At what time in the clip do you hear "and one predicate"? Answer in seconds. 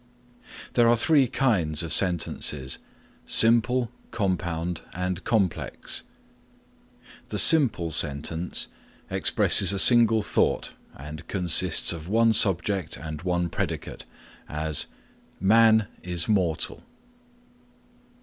12.97-14.05